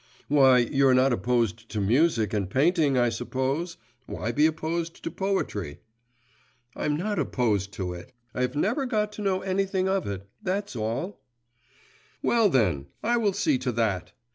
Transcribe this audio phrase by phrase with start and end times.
[0.29, 3.77] Why, you're not opposed to music and painting, I suppose;
[4.07, 5.81] why be opposed to poetry?'
[6.75, 10.75] 'I'm not opposed to it; I have never got to know anything of it that's
[10.75, 11.21] all.'
[12.23, 14.13] 'Well, then, I will see to that!